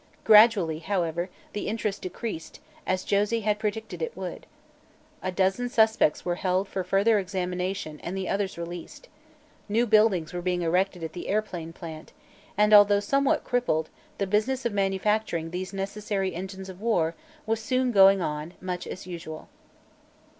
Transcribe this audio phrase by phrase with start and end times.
[0.23, 4.47] Gradually, however, the interest decreased, as Josie had predicted it would.
[5.21, 9.09] A half dozen suspects were held for further examination and the others released.
[9.69, 12.13] New buildings were being erected at the airplane plant,
[12.57, 17.13] and although somewhat crippled, the business of manufacturing these necessary engines of war
[17.45, 19.49] was soon going on much as usual.